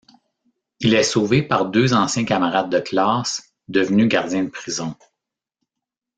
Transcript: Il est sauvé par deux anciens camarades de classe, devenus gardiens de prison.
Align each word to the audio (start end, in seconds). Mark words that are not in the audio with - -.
Il 0.79 0.95
est 0.95 1.03
sauvé 1.03 1.43
par 1.43 1.67
deux 1.67 1.93
anciens 1.93 2.25
camarades 2.25 2.71
de 2.71 2.79
classe, 2.79 3.53
devenus 3.67 4.07
gardiens 4.07 4.45
de 4.45 4.49
prison. 4.49 4.95